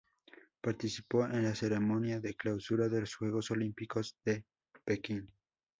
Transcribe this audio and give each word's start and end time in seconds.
Participó 0.61 1.25
en 1.25 1.43
la 1.43 1.53
ceremonia 1.53 2.19
de 2.19 2.33
clausura 2.33 2.87
de 2.89 3.01
los 3.01 3.13
Juegos 3.13 3.51
Olímpicos 3.51 4.17
de 4.25 4.43
Pekín. 4.83 5.31